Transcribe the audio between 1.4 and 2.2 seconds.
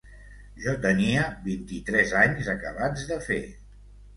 vint-i-tres